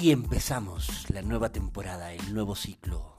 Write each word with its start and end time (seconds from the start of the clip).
Y 0.00 0.12
empezamos 0.12 1.10
la 1.10 1.20
nueva 1.20 1.52
temporada, 1.52 2.14
el 2.14 2.32
nuevo 2.32 2.54
ciclo, 2.54 3.18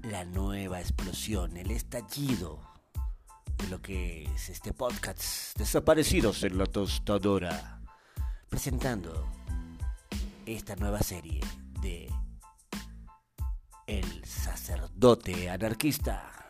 la 0.00 0.24
nueva 0.24 0.80
explosión, 0.80 1.58
el 1.58 1.70
estallido 1.70 2.62
de 3.58 3.68
lo 3.68 3.82
que 3.82 4.22
es 4.22 4.48
este 4.48 4.72
podcast 4.72 5.58
Desaparecidos 5.58 6.42
en 6.42 6.56
la 6.56 6.64
tostadora, 6.64 7.82
presentando 8.48 9.28
esta 10.46 10.74
nueva 10.76 11.00
serie 11.00 11.42
de 11.82 12.10
El 13.86 14.24
sacerdote 14.24 15.50
anarquista, 15.50 16.48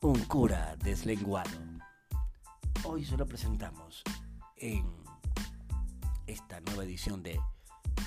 un 0.00 0.24
cura 0.24 0.74
deslenguado. 0.82 1.56
Hoy 2.82 3.04
se 3.04 3.16
lo 3.16 3.26
presentamos 3.26 4.02
en 4.56 5.07
edición 6.82 7.22
de 7.22 7.40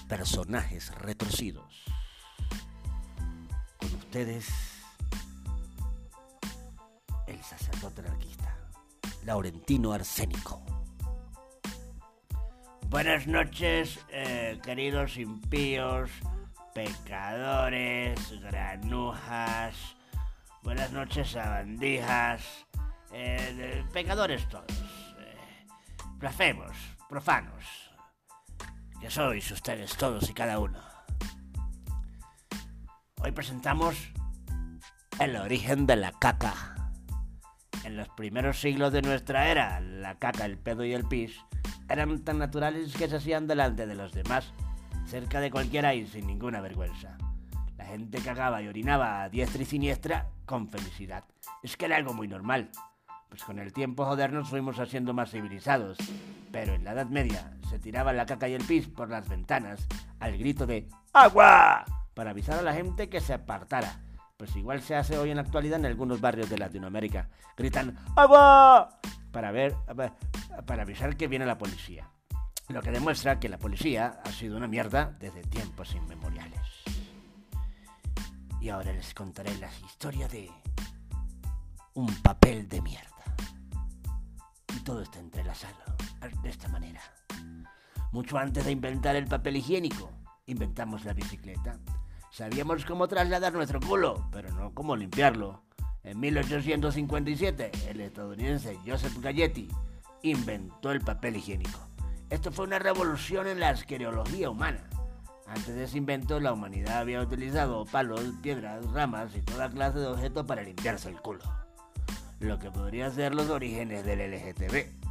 Personajes 0.08 0.94
Retorcidos. 0.96 1.84
Con 3.78 3.94
ustedes, 3.96 4.48
el 7.28 7.42
sacerdote 7.44 8.02
anarquista, 8.02 8.56
Laurentino 9.26 9.94
Arsénico. 9.94 10.62
Buenas 12.88 13.26
noches, 13.28 14.00
eh, 14.10 14.60
queridos 14.64 15.18
impíos, 15.18 16.12
pecadores, 16.74 18.20
granujas. 18.42 19.76
Buenas 20.62 20.92
noches, 20.92 21.32
sabandijas, 21.32 22.44
eh, 23.14 23.84
pecadores 23.94 24.48
todos. 24.50 24.72
eh, 25.20 25.66
blasfemos, 26.18 26.76
profanos. 27.10 27.91
Que 29.02 29.10
sois 29.10 29.50
ustedes 29.50 29.98
todos 29.98 30.30
y 30.30 30.34
cada 30.34 30.60
uno. 30.60 30.78
Hoy 33.24 33.32
presentamos 33.32 33.96
El 35.20 35.36
origen 35.38 35.88
de 35.88 35.96
la 35.96 36.12
caca. 36.12 36.76
En 37.84 37.98
los 37.98 38.10
primeros 38.10 38.62
siglos 38.62 38.94
de 38.94 39.02
nuestra 39.02 39.50
era, 39.50 39.80
la 39.80 40.20
caca, 40.20 40.46
el 40.46 40.60
pedo 40.60 40.86
y 40.86 40.94
el 40.94 41.08
pis 41.08 41.40
eran 41.90 42.24
tan 42.24 42.38
naturales 42.38 42.94
que 42.96 43.10
se 43.10 43.16
hacían 43.16 43.48
delante 43.48 43.88
de 43.88 43.96
los 43.96 44.14
demás, 44.14 44.54
cerca 45.08 45.40
de 45.40 45.50
cualquiera 45.50 45.96
y 45.96 46.06
sin 46.06 46.28
ninguna 46.28 46.62
vergüenza. 46.62 47.18
La 47.78 47.86
gente 47.86 48.20
cagaba 48.20 48.62
y 48.62 48.68
orinaba 48.68 49.24
a 49.24 49.30
diestra 49.30 49.64
y 49.64 49.66
siniestra 49.66 50.30
con 50.46 50.70
felicidad. 50.70 51.26
Es 51.64 51.76
que 51.76 51.86
era 51.86 51.98
algo 51.98 52.14
muy 52.14 52.28
normal. 52.28 52.70
Pues 53.30 53.44
con 53.44 53.58
el 53.58 53.74
tiempo 53.74 54.06
joder 54.06 54.32
nos 54.32 54.48
fuimos 54.48 54.80
haciendo 54.80 55.14
más 55.14 55.32
civilizados. 55.32 55.98
Pero 56.52 56.76
en 56.76 56.84
la 56.84 56.92
Edad 56.92 57.08
Media 57.08 57.52
se 57.72 57.80
tiraba 57.80 58.12
la 58.12 58.26
caca 58.26 58.50
y 58.50 58.54
el 58.54 58.66
pis 58.66 58.90
por 58.90 59.10
las 59.10 59.30
ventanas 59.30 59.88
al 60.20 60.38
grito 60.38 60.68
de 60.68 60.90
¡Agua! 61.14 61.86
para 62.14 62.32
avisar 62.32 62.60
a 62.60 62.62
la 62.62 62.74
gente 62.74 63.08
que 63.08 63.22
se 63.22 63.34
apartara. 63.34 64.02
Pues 64.36 64.54
igual 64.58 64.82
se 64.82 64.94
hace 64.94 65.18
hoy 65.18 65.30
en 65.30 65.38
la 65.38 65.44
actualidad 65.44 65.80
en 65.80 65.86
algunos 65.86 66.20
barrios 66.20 66.50
de 66.50 66.58
Latinoamérica. 66.58 67.30
Gritan 67.56 67.98
¡Agua! 68.18 69.00
para 69.32 69.52
ver 69.52 69.74
para 70.66 70.84
avisar 70.84 71.16
que 71.16 71.30
viene 71.30 71.46
la 71.46 71.58
policía. 71.58 72.10
Lo 72.68 72.82
que 72.82 72.92
demuestra 72.92 73.40
que 73.40 73.48
la 73.48 73.58
policía 73.58 74.20
ha 74.22 74.32
sido 74.32 74.58
una 74.58 74.68
mierda 74.68 75.16
desde 75.18 75.42
tiempos 75.44 75.96
inmemoriales. 75.96 76.84
Y 78.60 78.68
ahora 78.68 78.92
les 78.92 79.14
contaré 79.14 79.58
la 79.60 79.70
historia 79.86 80.28
de 80.28 80.52
Un 81.94 82.14
papel 82.22 82.68
de 82.68 82.82
mierda. 82.82 83.08
Y 84.76 84.80
todo 84.82 85.02
está 85.04 85.20
entrelazado 85.20 85.96
de 86.44 86.50
esta 86.50 86.68
manera. 86.68 87.02
Mucho 88.12 88.38
antes 88.38 88.66
de 88.66 88.72
inventar 88.72 89.16
el 89.16 89.28
papel 89.28 89.56
higiénico, 89.56 90.12
inventamos 90.46 91.06
la 91.06 91.14
bicicleta. 91.14 91.80
Sabíamos 92.30 92.84
cómo 92.84 93.08
trasladar 93.08 93.54
nuestro 93.54 93.80
culo, 93.80 94.28
pero 94.32 94.52
no 94.54 94.74
cómo 94.74 94.98
limpiarlo. 94.98 95.64
En 96.04 96.20
1857, 96.20 97.72
el 97.90 98.02
estadounidense 98.02 98.78
Joseph 98.86 99.18
Galletti 99.22 99.70
inventó 100.24 100.92
el 100.92 101.00
papel 101.00 101.38
higiénico. 101.38 101.80
Esto 102.30 102.52
fue 102.52 102.66
una 102.66 102.80
revolución 102.80 103.48
en 103.48 103.62
la 103.62 103.70
asquereología 103.70 104.50
humana. 104.50 104.90
Antes 105.48 105.76
de 105.76 105.84
ese 105.86 105.98
invento, 105.98 106.40
la 106.40 106.52
humanidad 106.52 107.00
había 107.00 107.22
utilizado 107.22 107.86
palos, 107.86 108.22
piedras, 108.42 108.86
ramas 108.92 109.36
y 109.36 109.42
toda 109.42 109.70
clase 109.70 110.00
de 110.00 110.08
objetos 110.08 110.46
para 110.46 110.64
limpiarse 110.64 111.10
el 111.10 111.22
culo. 111.22 111.44
Lo 112.40 112.60
que 112.60 112.72
podría 112.72 113.10
ser 113.12 113.36
los 113.36 113.50
orígenes 113.50 114.06
del 114.06 114.20
LGTB. 114.32 115.11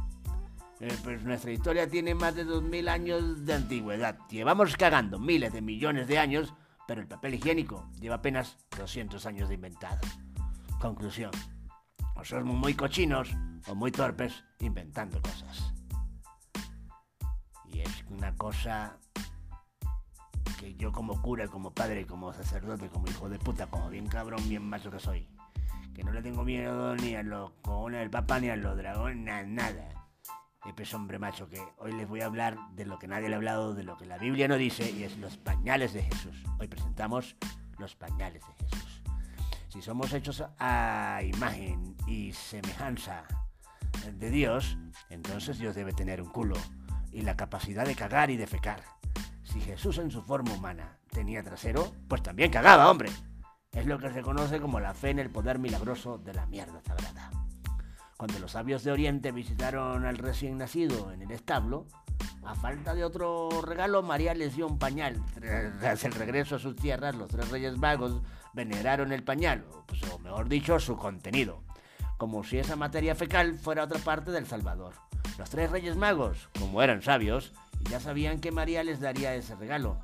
Eh, 0.83 0.97
pues 1.03 1.21
nuestra 1.23 1.51
historia 1.51 1.87
tiene 1.87 2.15
más 2.15 2.33
de 2.33 2.43
2000 2.43 2.89
años 2.89 3.45
de 3.45 3.53
antigüedad. 3.53 4.17
Llevamos 4.29 4.75
cagando 4.75 5.19
miles 5.19 5.53
de 5.53 5.61
millones 5.61 6.07
de 6.07 6.17
años, 6.17 6.55
pero 6.87 7.01
el 7.01 7.07
papel 7.07 7.35
higiénico 7.35 7.87
lleva 7.99 8.15
apenas 8.15 8.57
200 8.79 9.23
años 9.27 9.47
de 9.47 9.55
inventado. 9.55 9.99
Conclusión. 10.79 11.29
O 12.15 12.23
somos 12.25 12.55
muy 12.55 12.73
cochinos 12.73 13.29
o 13.67 13.75
muy 13.75 13.91
torpes 13.91 14.43
inventando 14.59 15.21
cosas. 15.21 15.71
Y 17.65 17.81
es 17.81 18.03
una 18.09 18.35
cosa 18.35 18.97
que 20.59 20.73
yo 20.75 20.91
como 20.91 21.21
cura, 21.21 21.47
como 21.47 21.71
padre, 21.75 22.07
como 22.07 22.33
sacerdote, 22.33 22.89
como 22.89 23.07
hijo 23.07 23.29
de 23.29 23.37
puta, 23.37 23.67
como 23.67 23.87
bien 23.91 24.07
cabrón, 24.07 24.41
bien 24.49 24.63
macho 24.67 24.89
que 24.89 24.99
soy, 24.99 25.27
que 25.93 26.03
no 26.03 26.11
le 26.11 26.23
tengo 26.23 26.43
miedo 26.43 26.95
ni 26.95 27.13
a 27.15 27.21
los 27.21 27.51
cojones 27.61 27.99
del 27.99 28.09
papá, 28.09 28.39
ni 28.39 28.49
a 28.49 28.55
los 28.55 28.75
dragones, 28.75 29.17
na- 29.17 29.43
nada. 29.43 30.00
Es 30.63 30.95
hombre 30.95 31.19
macho 31.19 31.47
que 31.47 31.61
hoy 31.77 31.91
les 31.91 32.09
voy 32.09 32.21
a 32.21 32.25
hablar 32.25 32.57
de 32.73 32.85
lo 32.85 32.97
que 32.97 33.07
nadie 33.07 33.29
le 33.29 33.35
ha 33.35 33.37
hablado, 33.37 33.75
de 33.75 33.83
lo 33.83 33.97
que 33.97 34.07
la 34.07 34.17
Biblia 34.17 34.47
no 34.47 34.57
dice, 34.57 34.89
y 34.89 35.03
es 35.03 35.15
los 35.17 35.37
pañales 35.37 35.93
de 35.93 36.01
Jesús. 36.01 36.43
Hoy 36.59 36.67
presentamos 36.67 37.35
los 37.77 37.95
pañales 37.95 38.41
de 38.47 38.65
Jesús. 38.65 39.03
Si 39.69 39.79
somos 39.83 40.11
hechos 40.11 40.43
a 40.57 41.21
imagen 41.23 41.95
y 42.07 42.33
semejanza 42.33 43.25
de 44.11 44.31
Dios, 44.31 44.75
entonces 45.11 45.59
Dios 45.59 45.75
debe 45.75 45.93
tener 45.93 46.19
un 46.19 46.29
culo 46.29 46.55
y 47.11 47.21
la 47.21 47.37
capacidad 47.37 47.85
de 47.85 47.93
cagar 47.93 48.31
y 48.31 48.37
de 48.37 48.47
fecar. 48.47 48.81
Si 49.43 49.61
Jesús 49.61 49.99
en 49.99 50.09
su 50.09 50.23
forma 50.23 50.53
humana 50.53 50.97
tenía 51.11 51.43
trasero, 51.43 51.93
pues 52.07 52.23
también 52.23 52.51
cagaba, 52.51 52.89
hombre. 52.89 53.11
Es 53.71 53.85
lo 53.85 53.99
que 53.99 54.11
se 54.11 54.23
conoce 54.23 54.59
como 54.59 54.79
la 54.79 54.95
fe 54.95 55.11
en 55.11 55.19
el 55.19 55.29
poder 55.29 55.59
milagroso 55.59 56.17
de 56.17 56.33
la 56.33 56.47
mierda 56.47 56.81
sagrada. 56.81 57.40
Cuando 58.21 58.37
los 58.37 58.51
sabios 58.51 58.83
de 58.83 58.91
Oriente 58.91 59.31
visitaron 59.31 60.05
al 60.05 60.15
recién 60.15 60.59
nacido 60.59 61.11
en 61.11 61.23
el 61.23 61.31
establo, 61.31 61.87
a 62.43 62.53
falta 62.53 62.93
de 62.93 63.03
otro 63.03 63.49
regalo, 63.63 64.03
María 64.03 64.35
les 64.35 64.55
dio 64.55 64.67
un 64.67 64.77
pañal. 64.77 65.19
Tras 65.79 66.03
el 66.03 66.11
regreso 66.11 66.57
a 66.57 66.59
sus 66.59 66.75
tierras, 66.75 67.15
los 67.15 67.29
tres 67.31 67.49
reyes 67.49 67.79
magos 67.79 68.21
veneraron 68.53 69.11
el 69.11 69.23
pañal, 69.23 69.65
pues, 69.87 70.03
o 70.03 70.19
mejor 70.19 70.49
dicho, 70.49 70.79
su 70.79 70.97
contenido, 70.97 71.63
como 72.19 72.43
si 72.43 72.59
esa 72.59 72.75
materia 72.75 73.15
fecal 73.15 73.55
fuera 73.55 73.85
otra 73.85 73.97
parte 73.97 74.29
del 74.29 74.45
Salvador. 74.45 74.93
Los 75.39 75.49
tres 75.49 75.71
reyes 75.71 75.95
magos, 75.95 76.47
como 76.59 76.83
eran 76.83 77.01
sabios, 77.01 77.53
ya 77.89 77.99
sabían 77.99 78.39
que 78.39 78.51
María 78.51 78.83
les 78.83 78.99
daría 78.99 79.33
ese 79.33 79.55
regalo. 79.55 79.97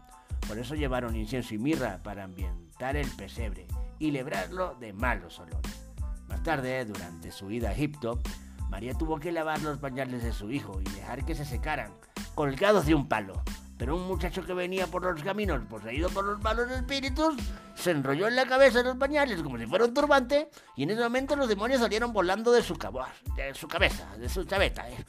Por 0.47 0.57
eso 0.57 0.73
llevaron 0.73 1.15
incienso 1.15 1.53
y 1.53 1.59
mirra 1.59 2.01
para 2.01 2.23
ambientar 2.23 2.95
el 2.95 3.11
pesebre 3.11 3.67
y 3.99 4.09
librarlo 4.09 4.73
de 4.73 4.91
malos 4.91 5.37
olores. 5.37 5.86
Tarde, 6.47 6.85
durante 6.85 7.29
su 7.33 7.51
ida 7.51 7.67
a 7.67 7.73
Egipto, 7.73 8.21
María 8.69 8.93
tuvo 8.93 9.19
que 9.19 9.33
lavar 9.33 9.61
los 9.63 9.79
pañales 9.79 10.23
de 10.23 10.31
su 10.31 10.49
hijo 10.49 10.79
y 10.79 10.85
dejar 10.91 11.25
que 11.25 11.35
se 11.35 11.43
secaran, 11.43 11.91
colgados 12.35 12.85
de 12.85 12.95
un 12.95 13.09
palo. 13.09 13.43
Pero 13.77 13.97
un 13.97 14.07
muchacho 14.07 14.45
que 14.45 14.53
venía 14.53 14.87
por 14.87 15.03
los 15.03 15.21
caminos, 15.21 15.61
poseído 15.65 16.07
por 16.07 16.23
los 16.23 16.41
malos 16.41 16.71
espíritus, 16.71 17.35
se 17.75 17.91
enrolló 17.91 18.29
en 18.29 18.37
la 18.37 18.45
cabeza 18.45 18.77
de 18.77 18.85
los 18.85 18.95
pañales 18.95 19.43
como 19.43 19.57
si 19.57 19.65
fuera 19.65 19.83
un 19.83 19.93
turbante, 19.93 20.49
y 20.77 20.83
en 20.83 20.91
ese 20.91 21.01
momento 21.01 21.35
los 21.35 21.49
demonios 21.49 21.81
salieron 21.81 22.13
volando 22.13 22.53
de 22.53 22.63
su, 22.63 22.75
de 23.35 23.53
su 23.53 23.67
cabeza, 23.67 24.15
de 24.15 24.29
su 24.29 24.45
chaveta. 24.45 24.89
eh. 24.89 25.03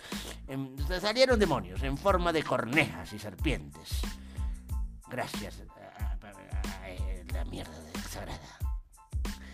Em, 0.48 0.76
salieron 1.00 1.38
demonios 1.38 1.80
en 1.84 1.96
forma 1.96 2.32
de 2.32 2.42
cornejas 2.42 3.12
y 3.12 3.18
serpientes. 3.20 4.00
Gracias 5.08 5.62
a, 6.00 6.16
la 7.32 7.44
mierda 7.44 7.70
sagrada. 8.10 8.58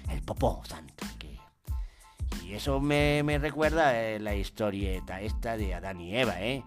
El 0.09 0.23
popó 0.23 0.63
santo. 0.65 0.94
Eso 2.55 2.81
me, 2.81 3.39
recuerda 3.41 4.01
eh, 4.01 4.21
la 4.21 4.35
historieta 4.35 5.21
esta 5.21 5.57
de 5.57 5.75
Adán 5.75 6.01
y 6.01 6.17
Eva, 6.17 6.41
¿eh? 6.41 6.65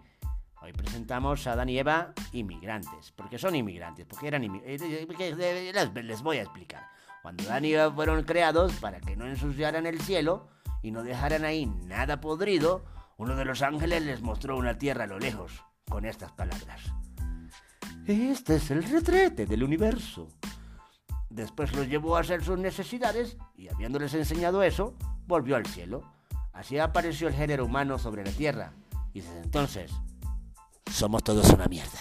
Hoy 0.62 0.74
presentamos 0.74 1.48
a 1.48 1.54
Adán 1.54 1.70
y 1.70 1.80
Eva 1.80 2.14
inmigrantes. 2.34 3.14
porque 3.16 3.38
son 3.38 3.56
inmigrantes? 3.56 4.06
Porque 4.06 4.28
eran 4.28 4.44
inmigrantes. 4.44 6.04
Les 6.04 6.22
voy 6.22 6.38
a 6.38 6.42
explicar. 6.44 6.84
Cuando 7.22 7.44
Adán 7.44 7.66
y 7.66 7.74
Eva 7.74 7.92
fueron 7.92 8.24
creados 8.24 8.74
para 8.74 9.00
que 9.00 9.16
no 9.16 9.28
ensuciaran 9.28 9.86
el 9.86 10.02
cielo 10.02 10.50
y 10.82 10.92
no 10.92 11.04
dejaran 11.04 11.46
ahí 11.46 11.66
nada 11.66 12.20
podrido, 12.20 12.84
uno 13.18 13.36
de 13.36 13.46
los 13.46 13.62
ángeles 13.62 14.04
les 14.04 14.22
mostró 14.22 14.58
una 14.58 14.78
tierra 14.78 15.06
a 15.06 15.08
lo 15.08 15.20
lejos 15.20 15.64
con 15.90 16.06
estas 16.06 16.32
palabras. 16.34 16.82
Este 18.06 18.56
es 18.56 18.72
el 18.72 18.84
retrete 18.84 19.46
del 19.46 19.64
universo. 19.64 20.28
Después 21.30 21.74
los 21.74 21.88
llevó 21.88 22.18
a 22.18 22.22
hacer 22.22 22.44
sus 22.44 22.58
necesidades 22.58 23.38
y 23.56 23.70
habiéndoles 23.70 24.14
enseñado 24.14 24.64
eso, 24.64 24.96
volvió 25.28 25.56
al 25.56 25.66
cielo. 25.66 26.04
Así 26.54 26.80
apareció 26.80 27.28
el 27.28 27.36
género 27.36 27.66
humano 27.66 28.00
sobre 28.00 28.26
la 28.26 28.32
tierra 28.32 28.74
y 29.14 29.22
desde 29.22 29.42
entonces 29.44 29.92
somos 30.92 31.24
todos 31.24 31.50
una 31.52 31.68
mierda. 31.68 32.00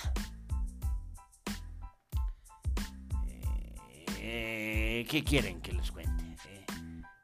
Eh, 4.18 5.06
¿Qué 5.10 5.22
quieren 5.22 5.60
que 5.60 5.72
les 5.72 5.90
cuente? 5.90 6.24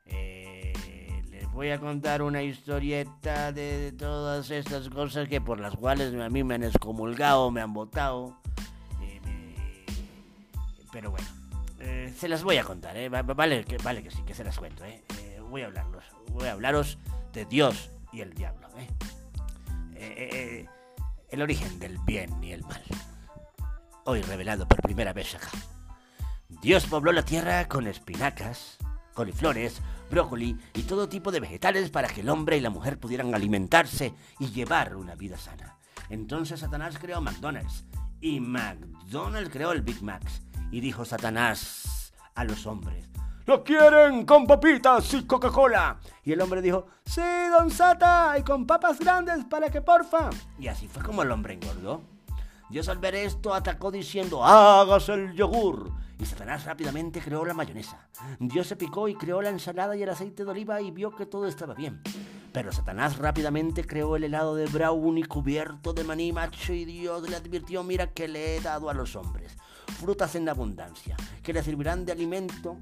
Eh, 0.06 0.72
eh, 0.87 1.22
les 1.31 1.50
voy 1.50 1.70
a 1.70 1.78
contar 1.78 2.20
una 2.20 2.43
historieta 2.43 3.52
de 3.52 3.93
todas 3.93 4.50
estas 4.50 4.90
cosas 4.90 5.28
que 5.28 5.40
por 5.40 5.58
las 5.58 5.75
cuales 5.75 6.14
a 6.14 6.28
mí 6.28 6.44
me 6.44 6.56
han 6.56 6.64
excomulgado, 6.64 7.50
me 7.50 7.62
han 7.62 7.72
votado. 7.72 8.37
pero 10.93 11.10
bueno, 11.10 11.26
se 12.14 12.28
las 12.28 12.44
voy 12.44 12.58
a 12.58 12.64
contar, 12.64 12.94
vale, 13.08 13.64
que, 13.64 13.78
vale 13.78 14.02
que 14.02 14.10
sí, 14.10 14.22
que 14.26 14.34
se 14.34 14.44
las 14.44 14.58
cuento. 14.58 14.84
Voy 15.52 15.60
a 15.60 15.66
hablarlos, 15.66 16.02
voy 16.31 16.49
a 16.49 16.52
hablaros 16.52 16.99
de 17.34 17.44
Dios 17.44 17.90
y 18.10 18.22
el 18.22 18.32
diablo. 18.32 18.69
el 19.94 21.43
origen 21.43 21.78
del 21.78 21.99
bien 22.06 22.43
y 22.43 22.52
el 22.52 22.62
mal. 22.62 22.81
Hoy 24.06 24.22
revelado 24.22 24.66
por 24.66 24.81
primera 24.81 25.12
vez. 25.12 25.37
Dios 26.49 26.87
pobló 26.87 27.12
la 27.12 27.22
tierra 27.22 27.69
con 27.69 27.87
espinacas, 27.87 28.78
coliflores, 29.12 29.82
brócoli 30.10 30.58
y 30.72 30.84
todo 30.84 31.10
tipo 31.10 31.31
de 31.31 31.40
vegetales 31.40 31.90
para 31.90 32.08
que 32.08 32.22
el 32.22 32.31
hombre 32.31 32.56
y 32.56 32.60
la 32.60 32.70
mujer 32.70 32.98
pudieran 32.98 33.34
alimentarse 33.34 34.14
y 34.38 34.52
llevar 34.52 34.96
una 34.96 35.16
vida 35.16 35.37
sana. 35.37 35.76
Entonces 36.08 36.60
Satanás 36.60 36.96
creó 36.98 37.20
McDonald's 37.20 37.84
y 38.22 38.40
McDonald's 38.40 39.50
creó 39.50 39.72
el 39.72 39.82
Big 39.82 40.02
Mac. 40.02 40.22
Y 40.70 40.81
dijo 40.81 41.05
Satanás 41.05 42.14
a 42.34 42.44
los 42.44 42.66
hombres, 42.66 43.10
¿Lo 43.44 43.65
quieren 43.65 44.25
con 44.25 44.47
papitas 44.47 45.12
y 45.15 45.25
Coca-Cola? 45.25 45.99
Y 46.23 46.33
el 46.33 46.41
hombre 46.41 46.62
dijo, 46.62 46.87
sí, 47.05 47.21
don 47.50 47.71
Sata, 47.71 48.37
y 48.39 48.43
con 48.43 48.67
papas 48.67 49.00
grandes 49.00 49.44
para 49.47 49.69
que 49.69 49.81
porfa. 49.81 50.31
Y 50.59 50.69
así 50.69 50.87
fue 50.87 51.03
como 51.03 51.23
el 51.23 51.31
hombre 51.33 51.55
engordó. 51.55 52.03
Dios 52.71 52.89
al 52.89 52.99
ver 52.99 53.17
esto 53.17 53.53
atacó 53.53 53.91
diciendo, 53.91 54.44
hágase 54.44 55.15
el 55.15 55.33
yogur. 55.33 55.91
Y 56.21 56.25
Satanás 56.25 56.65
rápidamente 56.65 57.21
creó 57.21 57.44
la 57.44 57.53
mayonesa. 57.53 58.09
Dios 58.39 58.69
se 58.69 58.77
picó 58.77 59.09
y 59.09 59.17
creó 59.17 59.43
la 59.43 59.50
ensalada 59.50 59.97
y 59.97 60.05
el 60.05 60.09
aceite 60.09 60.44
de 60.44 60.50
oliva 60.53 60.81
y 60.81 60.93
vio 60.93 61.11
que 61.11 61.27
todo 61.27 61.49
estaba 61.49 61.75
bien. 61.75 62.00
Pero 62.53 62.71
Satanás 62.71 63.19
rápidamente 63.19 63.85
creó 63.85 64.15
el 64.15 64.25
helado 64.25 64.55
de 64.55 64.67
brownie 64.67 65.25
cubierto 65.25 65.93
de 65.93 66.05
maní 66.05 66.33
macho 66.33 66.73
y 66.73 66.85
Dios 66.85 67.29
le 67.29 67.35
advirtió, 67.35 67.83
mira 67.83 68.06
que 68.12 68.29
le 68.29 68.56
he 68.56 68.61
dado 68.61 68.89
a 68.89 68.94
los 68.94 69.17
hombres 69.17 69.56
frutas 70.03 70.35
en 70.35 70.49
abundancia, 70.49 71.17
que 71.43 71.53
le 71.53 71.62
servirán 71.62 72.05
de 72.05 72.12
alimento 72.12 72.77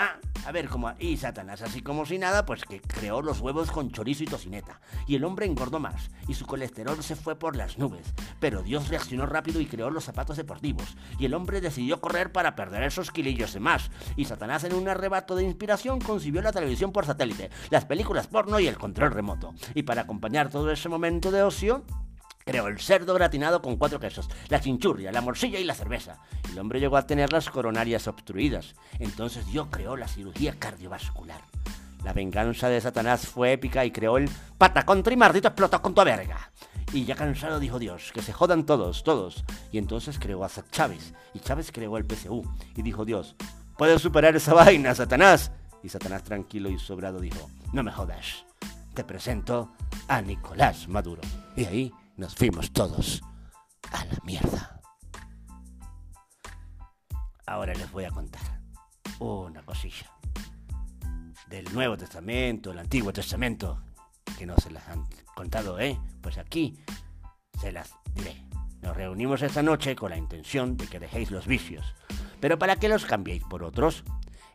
Ah, 0.00 0.16
a 0.46 0.52
ver 0.52 0.68
cómo. 0.68 0.92
Y 1.00 1.16
Satanás, 1.16 1.60
así 1.60 1.82
como 1.82 2.06
si 2.06 2.18
nada, 2.18 2.46
pues 2.46 2.64
que 2.64 2.80
creó 2.80 3.20
los 3.20 3.40
huevos 3.40 3.72
con 3.72 3.90
chorizo 3.90 4.22
y 4.22 4.26
tocineta. 4.26 4.80
Y 5.08 5.16
el 5.16 5.24
hombre 5.24 5.44
engordó 5.44 5.80
más, 5.80 6.12
y 6.28 6.34
su 6.34 6.46
colesterol 6.46 7.02
se 7.02 7.16
fue 7.16 7.36
por 7.36 7.56
las 7.56 7.78
nubes. 7.78 8.14
Pero 8.38 8.62
Dios 8.62 8.90
reaccionó 8.90 9.26
rápido 9.26 9.60
y 9.60 9.66
creó 9.66 9.90
los 9.90 10.04
zapatos 10.04 10.36
deportivos. 10.36 10.96
Y 11.18 11.24
el 11.24 11.34
hombre 11.34 11.60
decidió 11.60 12.00
correr 12.00 12.30
para 12.30 12.54
perder 12.54 12.84
esos 12.84 13.10
kilillos 13.10 13.52
de 13.54 13.58
más. 13.58 13.90
Y 14.14 14.26
Satanás, 14.26 14.62
en 14.62 14.74
un 14.74 14.86
arrebato 14.88 15.34
de 15.34 15.42
inspiración, 15.42 16.00
concibió 16.00 16.42
la 16.42 16.52
televisión 16.52 16.92
por 16.92 17.04
satélite, 17.04 17.50
las 17.70 17.84
películas 17.84 18.28
porno 18.28 18.60
y 18.60 18.68
el 18.68 18.78
control 18.78 19.10
remoto. 19.10 19.52
Y 19.74 19.82
para 19.82 20.02
acompañar 20.02 20.48
todo 20.48 20.70
ese 20.70 20.88
momento 20.88 21.32
de 21.32 21.42
ocio, 21.42 21.84
Creó 22.48 22.68
el 22.68 22.80
cerdo 22.80 23.12
gratinado 23.12 23.60
con 23.60 23.76
cuatro 23.76 24.00
quesos, 24.00 24.26
la 24.48 24.58
chinchurria, 24.58 25.12
la 25.12 25.20
morcilla 25.20 25.58
y 25.58 25.64
la 25.64 25.74
cerveza. 25.74 26.16
El 26.50 26.58
hombre 26.58 26.80
llegó 26.80 26.96
a 26.96 27.06
tener 27.06 27.30
las 27.30 27.50
coronarias 27.50 28.08
obstruidas. 28.08 28.74
Entonces 28.98 29.46
Dios 29.48 29.68
creó 29.70 29.98
la 29.98 30.08
cirugía 30.08 30.58
cardiovascular. 30.58 31.42
La 32.02 32.14
venganza 32.14 32.70
de 32.70 32.80
Satanás 32.80 33.26
fue 33.26 33.52
épica 33.52 33.84
y 33.84 33.90
creó 33.90 34.16
el 34.16 34.30
patacón 34.56 35.02
trimardito 35.02 35.48
explotó 35.48 35.82
con 35.82 35.92
tu 35.92 36.02
verga. 36.02 36.50
Y 36.94 37.04
ya 37.04 37.16
cansado 37.16 37.60
dijo 37.60 37.78
Dios, 37.78 38.12
que 38.14 38.22
se 38.22 38.32
jodan 38.32 38.64
todos, 38.64 39.04
todos. 39.04 39.44
Y 39.70 39.76
entonces 39.76 40.18
creó 40.18 40.42
a 40.42 40.50
Chávez. 40.70 41.12
Y 41.34 41.40
Chávez 41.40 41.70
creó 41.70 41.98
el 41.98 42.06
PSU. 42.06 42.50
Y 42.74 42.80
dijo 42.80 43.04
Dios, 43.04 43.36
puedes 43.76 44.00
superar 44.00 44.34
esa 44.36 44.54
vaina, 44.54 44.94
Satanás. 44.94 45.52
Y 45.82 45.90
Satanás 45.90 46.24
tranquilo 46.24 46.70
y 46.70 46.78
sobrado 46.78 47.20
dijo, 47.20 47.50
no 47.74 47.82
me 47.82 47.92
jodas. 47.92 48.46
Te 48.94 49.04
presento 49.04 49.70
a 50.08 50.22
Nicolás 50.22 50.88
Maduro. 50.88 51.20
Y 51.54 51.66
ahí 51.66 51.92
nos 52.18 52.34
fuimos 52.34 52.72
todos 52.72 53.22
a 53.92 54.04
la 54.04 54.18
mierda. 54.24 54.80
Ahora 57.46 57.72
les 57.72 57.90
voy 57.90 58.04
a 58.04 58.10
contar 58.10 58.60
una 59.20 59.62
cosilla 59.62 60.10
del 61.48 61.72
Nuevo 61.72 61.96
Testamento, 61.96 62.72
el 62.72 62.78
Antiguo 62.80 63.12
Testamento, 63.12 63.82
que 64.36 64.44
no 64.44 64.56
se 64.56 64.70
las 64.70 64.86
han 64.88 65.06
contado, 65.34 65.80
¿eh? 65.80 65.98
Pues 66.20 66.36
aquí 66.38 66.78
se 67.58 67.72
las 67.72 67.94
diré. 68.14 68.44
Nos 68.82 68.96
reunimos 68.96 69.40
esta 69.42 69.62
noche 69.62 69.96
con 69.96 70.10
la 70.10 70.18
intención 70.18 70.76
de 70.76 70.88
que 70.88 71.00
dejéis 71.00 71.30
los 71.30 71.46
vicios, 71.46 71.94
pero 72.40 72.58
para 72.58 72.76
que 72.76 72.88
los 72.88 73.06
cambiéis 73.06 73.44
por 73.44 73.62
otros, 73.62 74.04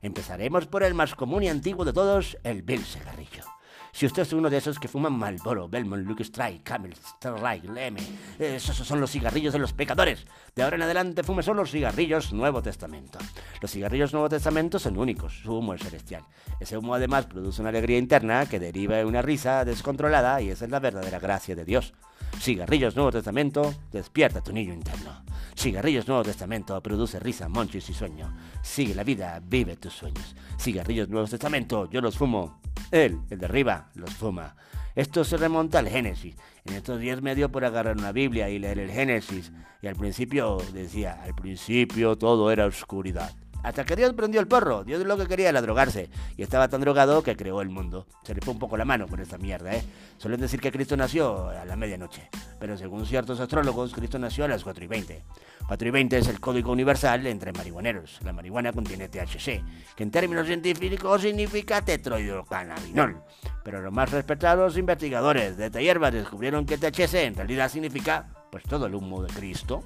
empezaremos 0.02 0.68
por 0.68 0.84
el 0.84 0.94
más 0.94 1.16
común 1.16 1.44
y 1.44 1.48
antiguo 1.48 1.86
de 1.86 1.94
todos, 1.94 2.38
el 2.44 2.62
Bill 2.62 2.84
Cigarrillo. 2.84 3.46
Si 3.94 4.08
usted 4.08 4.24
es 4.24 4.34
uno 4.34 4.50
de 4.50 4.58
esos 4.58 4.80
que 4.80 4.88
fuman 4.88 5.14
Marlboro, 5.14 5.70
Belmont, 5.70 6.08
Luke 6.08 6.24
Strike, 6.24 6.64
Camel, 6.64 6.96
Starlight, 6.96 7.66
Leme, 7.66 8.02
esos 8.40 8.76
son 8.76 9.00
los 9.00 9.12
cigarrillos 9.12 9.54
de 9.54 9.60
los 9.60 9.72
pecadores. 9.72 10.26
De 10.56 10.64
ahora 10.64 10.78
en 10.78 10.82
adelante 10.82 11.22
fume 11.22 11.44
solo 11.44 11.62
los 11.62 11.70
cigarrillos 11.70 12.34
Nuevo 12.34 12.64
Testamento. 12.64 13.20
Los 13.62 13.70
cigarrillos 13.70 14.12
Nuevo 14.12 14.30
Testamento 14.30 14.80
son 14.80 14.98
únicos, 14.98 15.42
su 15.44 15.56
humo 15.56 15.76
es 15.76 15.84
celestial. 15.84 16.24
Ese 16.60 16.76
humo 16.76 16.96
además 16.96 17.28
produce 17.28 17.62
una 17.62 17.70
alegría 17.70 18.00
interna 18.00 18.48
que 18.48 18.60
deriva 18.60 18.96
de 18.98 19.06
una 19.06 19.22
risa 19.22 19.64
descontrolada 19.64 20.42
y 20.42 20.50
esa 20.50 20.66
es 20.66 20.72
la 20.72 20.80
verdadera 20.80 21.20
gracia 21.20 21.56
de 21.56 21.64
Dios. 21.64 21.94
Cigarrillos 22.40 22.96
Nuevo 22.96 23.12
Testamento, 23.12 23.76
despierta 23.92 24.42
tu 24.42 24.52
niño 24.52 24.74
interno. 24.74 25.24
Cigarrillos 25.56 26.08
Nuevo 26.08 26.24
Testamento 26.24 26.82
produce 26.82 27.20
risa, 27.20 27.48
monchis 27.48 27.88
y 27.92 27.94
sueño. 27.94 28.36
Sigue 28.64 28.96
la 28.96 29.04
vida, 29.04 29.40
vive 29.46 29.78
tus 29.78 29.94
sueños. 29.94 30.36
Cigarrillos 30.60 31.10
Nuevo 31.10 31.28
Testamento, 31.28 31.88
yo 31.92 32.02
los 32.02 32.18
fumo. 32.18 32.63
Él, 32.94 33.22
el 33.32 33.40
de 33.40 33.46
arriba, 33.48 33.90
los 33.96 34.14
fuma. 34.14 34.56
Esto 34.94 35.24
se 35.24 35.36
remonta 35.38 35.80
al 35.80 35.90
Génesis. 35.90 36.36
En 36.64 36.76
estos 36.76 37.00
días 37.00 37.24
me 37.24 37.34
dio 37.34 37.52
por 37.52 37.66
agarrar 37.66 37.98
una 37.98 38.12
Biblia 38.12 38.50
y 38.50 38.60
leer 38.60 38.78
el 38.78 38.92
Génesis. 38.92 39.52
Y 39.82 39.88
al 39.88 39.96
principio 39.96 40.60
decía, 40.74 41.20
al 41.24 41.34
principio 41.34 42.16
todo 42.20 42.52
era 42.52 42.68
oscuridad. 42.68 43.34
Hasta 43.64 43.86
que 43.86 43.96
Dios 43.96 44.14
prendió 44.14 44.42
el 44.42 44.48
porro. 44.48 44.84
Dios 44.84 45.04
lo 45.06 45.18
que 45.18 45.26
quería 45.26 45.50
era 45.50 45.62
drogarse. 45.62 46.10
Y 46.38 46.44
estaba 46.44 46.68
tan 46.68 46.82
drogado 46.82 47.24
que 47.24 47.36
creó 47.36 47.62
el 47.62 47.70
mundo. 47.70 48.06
Se 48.24 48.36
le 48.36 48.42
fue 48.42 48.54
un 48.54 48.60
poco 48.60 48.78
la 48.78 48.86
mano 48.86 49.08
con 49.08 49.20
esta 49.20 49.38
mierda, 49.38 49.74
¿eh? 49.74 49.84
Suelen 50.18 50.42
decir 50.42 50.60
que 50.60 50.72
Cristo 50.72 50.98
nació 50.98 51.48
a 51.48 51.66
la 51.66 51.76
medianoche. 51.76 52.30
Pero 52.60 52.78
según 52.78 53.06
ciertos 53.06 53.40
astrólogos, 53.40 53.94
Cristo 53.94 54.20
nació 54.20 54.46
a 54.46 54.50
las 54.50 54.64
4 54.64 54.84
y 54.84 54.88
20. 54.88 55.24
4 55.68 55.88
y 55.88 55.92
20 55.92 56.18
es 56.18 56.28
el 56.28 56.40
código 56.40 56.72
universal 56.72 57.26
entre 57.26 57.54
marihuaneros. 57.54 58.20
La 58.24 58.34
marihuana 58.34 58.74
contiene 58.74 59.08
THC, 59.08 59.64
que 59.96 60.04
en 60.04 60.12
términos 60.12 60.46
científicos 60.46 61.22
significa 61.22 61.82
tetrohidrocannabinol. 61.84 63.24
Pero 63.64 63.82
los 63.82 63.94
más 63.94 64.12
respetados 64.12 64.78
investigadores 64.78 65.58
de 65.58 65.68
esta 65.68 65.82
hierba 65.82 66.12
descubrieron 66.12 66.66
que 66.66 66.78
THC 66.78 67.16
en 67.16 67.36
realidad 67.36 67.70
significa 67.70 68.28
pues 68.52 68.64
todo 68.66 68.86
el 68.86 68.96
humo 68.96 69.24
de 69.24 69.34
Cristo. 69.34 69.84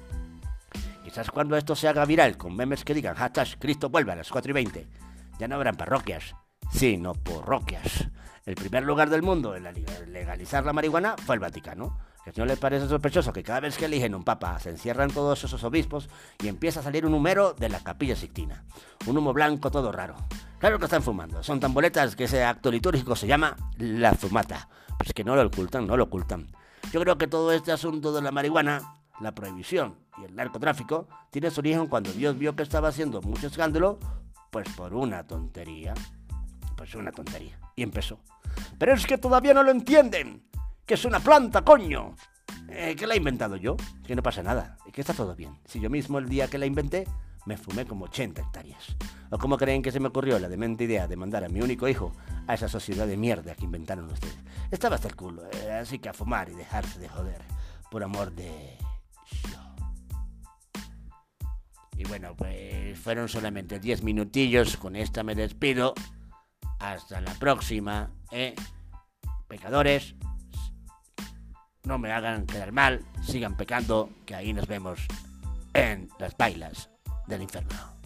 Quizás 1.08 1.30
cuando 1.30 1.56
esto 1.56 1.74
se 1.74 1.88
haga 1.88 2.04
viral 2.04 2.36
con 2.36 2.54
memes 2.54 2.84
que 2.84 2.92
digan 2.92 3.14
hashtag 3.14 3.58
Cristo 3.58 3.88
vuelve 3.88 4.12
a 4.12 4.16
las 4.16 4.28
4 4.28 4.50
y 4.50 4.52
20, 4.52 4.88
ya 5.38 5.48
no 5.48 5.54
habrán 5.54 5.74
parroquias, 5.74 6.36
sino 6.70 7.14
porroquias. 7.14 8.10
El 8.44 8.56
primer 8.56 8.82
lugar 8.82 9.08
del 9.08 9.22
mundo 9.22 9.56
en 9.56 9.64
legalizar 10.12 10.66
la 10.66 10.74
marihuana 10.74 11.16
fue 11.16 11.36
el 11.36 11.40
Vaticano. 11.40 11.98
¿Que 12.22 12.32
no 12.36 12.44
les 12.44 12.58
parece 12.58 12.88
sospechoso 12.88 13.32
que 13.32 13.42
cada 13.42 13.60
vez 13.60 13.78
que 13.78 13.86
eligen 13.86 14.14
un 14.14 14.22
papa 14.22 14.58
se 14.58 14.68
encierran 14.68 15.10
todos 15.10 15.42
esos 15.42 15.64
obispos 15.64 16.10
y 16.42 16.48
empieza 16.48 16.80
a 16.80 16.82
salir 16.82 17.06
un 17.06 17.14
humero 17.14 17.54
de 17.54 17.70
la 17.70 17.80
capilla 17.80 18.14
sixtina? 18.14 18.64
Un 19.06 19.16
humo 19.16 19.32
blanco 19.32 19.70
todo 19.70 19.90
raro. 19.90 20.14
Claro 20.58 20.78
que 20.78 20.84
están 20.84 21.02
fumando. 21.02 21.42
Son 21.42 21.58
tan 21.58 21.72
boletas 21.72 22.16
que 22.16 22.24
ese 22.24 22.44
acto 22.44 22.70
litúrgico 22.70 23.16
se 23.16 23.26
llama 23.26 23.56
la 23.78 24.12
fumata. 24.12 24.68
Pues 24.98 25.14
que 25.14 25.24
no 25.24 25.34
lo 25.34 25.46
ocultan, 25.46 25.86
no 25.86 25.96
lo 25.96 26.04
ocultan. 26.04 26.48
Yo 26.92 27.00
creo 27.00 27.16
que 27.16 27.28
todo 27.28 27.50
este 27.52 27.72
asunto 27.72 28.12
de 28.12 28.20
la 28.20 28.30
marihuana 28.30 28.97
la 29.20 29.34
prohibición 29.34 29.96
y 30.18 30.24
el 30.24 30.34
narcotráfico 30.34 31.08
tiene 31.30 31.50
su 31.50 31.60
origen 31.60 31.86
cuando 31.86 32.12
Dios 32.12 32.38
vio 32.38 32.54
que 32.54 32.62
estaba 32.62 32.88
haciendo 32.88 33.20
mucho 33.22 33.46
escándalo, 33.46 33.98
pues 34.50 34.68
por 34.70 34.94
una 34.94 35.26
tontería. 35.26 35.94
Pues 36.76 36.94
una 36.94 37.12
tontería. 37.12 37.58
Y 37.76 37.82
empezó. 37.82 38.20
Pero 38.78 38.94
es 38.94 39.06
que 39.06 39.18
todavía 39.18 39.54
no 39.54 39.62
lo 39.62 39.70
entienden. 39.70 40.44
Que 40.86 40.94
es 40.94 41.04
una 41.04 41.20
planta, 41.20 41.62
coño. 41.62 42.14
Eh, 42.68 42.94
que 42.96 43.06
la 43.06 43.14
he 43.14 43.16
inventado 43.16 43.56
yo. 43.56 43.76
Que 44.06 44.14
no 44.14 44.22
pasa 44.22 44.42
nada. 44.42 44.78
Y 44.86 44.92
que 44.92 45.00
está 45.00 45.12
todo 45.12 45.34
bien. 45.34 45.58
Si 45.64 45.80
yo 45.80 45.90
mismo 45.90 46.18
el 46.18 46.28
día 46.28 46.48
que 46.48 46.58
la 46.58 46.66
inventé 46.66 47.06
me 47.46 47.56
fumé 47.56 47.86
como 47.86 48.04
80 48.04 48.42
hectáreas. 48.42 48.96
¿O 49.30 49.38
cómo 49.38 49.56
creen 49.56 49.82
que 49.82 49.90
se 49.90 50.00
me 50.00 50.08
ocurrió 50.08 50.38
la 50.38 50.48
demente 50.48 50.84
idea 50.84 51.08
de 51.08 51.16
mandar 51.16 51.44
a 51.44 51.48
mi 51.48 51.60
único 51.60 51.88
hijo 51.88 52.12
a 52.46 52.54
esa 52.54 52.68
sociedad 52.68 53.06
de 53.06 53.16
mierda 53.16 53.54
que 53.54 53.64
inventaron 53.64 54.10
ustedes? 54.10 54.36
Estaba 54.70 54.96
hasta 54.96 55.08
el 55.08 55.16
culo, 55.16 55.42
eh, 55.50 55.72
así 55.72 55.98
que 55.98 56.10
a 56.10 56.12
fumar 56.12 56.50
y 56.50 56.54
dejarse 56.54 56.98
de 56.98 57.08
joder. 57.08 57.40
Por 57.90 58.02
amor 58.02 58.32
de... 58.32 58.76
Y 61.96 62.04
bueno, 62.04 62.36
pues 62.36 62.98
fueron 62.98 63.28
solamente 63.28 63.80
10 63.80 64.02
minutillos. 64.02 64.76
Con 64.76 64.94
esta 64.96 65.22
me 65.22 65.34
despido. 65.34 65.94
Hasta 66.78 67.20
la 67.20 67.34
próxima, 67.34 68.10
¿eh? 68.30 68.54
Pecadores. 69.48 70.14
no 71.84 71.98
me 71.98 72.12
hagan 72.12 72.46
quedar 72.46 72.70
mal, 72.70 73.04
sigan 73.22 73.56
pecando, 73.56 74.10
que 74.26 74.34
ahí 74.34 74.52
nos 74.52 74.66
vemos 74.66 75.00
en 75.72 76.10
las 76.18 76.36
bailas 76.36 76.90
del 77.26 77.42
infierno. 77.42 77.97